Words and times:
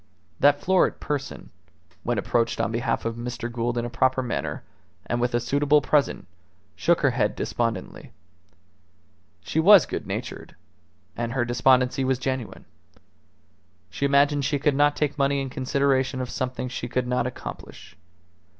That 0.39 0.59
florid 0.59 0.99
person, 0.99 1.51
when 2.01 2.17
approached 2.17 2.59
on 2.59 2.71
behalf 2.71 3.05
of 3.05 3.17
Mr. 3.17 3.51
Gould 3.51 3.77
in 3.77 3.85
a 3.85 3.89
proper 3.91 4.23
manner, 4.23 4.63
and 5.05 5.21
with 5.21 5.35
a 5.35 5.39
suitable 5.39 5.79
present, 5.79 6.25
shook 6.75 7.01
her 7.01 7.11
head 7.11 7.35
despondently. 7.35 8.11
She 9.41 9.59
was 9.59 9.85
good 9.85 10.07
natured, 10.07 10.55
and 11.15 11.33
her 11.33 11.45
despondency 11.45 12.03
was 12.03 12.17
genuine. 12.17 12.65
She 13.91 14.05
imagined 14.05 14.43
she 14.43 14.57
could 14.57 14.73
not 14.73 14.95
take 14.95 15.19
money 15.19 15.39
in 15.39 15.51
consideration 15.51 16.19
of 16.19 16.31
something 16.31 16.67
she 16.67 16.87
could 16.87 17.05
not 17.05 17.27
accomplish. 17.27 17.95